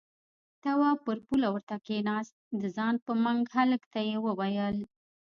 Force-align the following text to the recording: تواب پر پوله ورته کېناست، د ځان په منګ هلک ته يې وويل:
تواب 0.63 0.97
پر 1.05 1.17
پوله 1.25 1.47
ورته 1.53 1.75
کېناست، 1.85 2.33
د 2.61 2.63
ځان 2.75 2.95
په 3.05 3.11
منګ 3.23 3.41
هلک 3.55 3.81
ته 3.91 3.99
يې 4.09 4.17
وويل: 4.25 4.77